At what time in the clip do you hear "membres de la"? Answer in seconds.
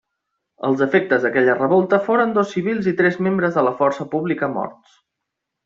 3.29-3.75